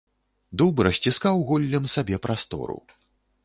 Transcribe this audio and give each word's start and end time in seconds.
Дуб 0.61 0.81
расціскаў 0.87 1.45
голлем 1.51 1.87
сабе 1.95 2.23
прастору. 2.27 2.83